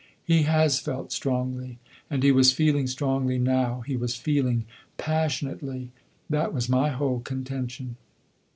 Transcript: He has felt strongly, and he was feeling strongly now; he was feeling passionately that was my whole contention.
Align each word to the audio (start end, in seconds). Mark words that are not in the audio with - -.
He 0.23 0.45
has 0.49 0.79
felt 0.79 1.11
strongly, 1.11 1.77
and 2.09 2.23
he 2.23 2.31
was 2.31 2.51
feeling 2.51 2.87
strongly 2.87 3.37
now; 3.37 3.81
he 3.81 3.95
was 3.95 4.15
feeling 4.15 4.65
passionately 4.97 5.91
that 6.27 6.51
was 6.51 6.67
my 6.67 6.89
whole 6.89 7.19
contention. 7.19 7.97